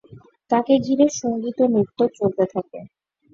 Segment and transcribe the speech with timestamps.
[0.51, 2.79] তাকে ঘিরে সঙ্গীত ও নৃত্য চলতে থাকে।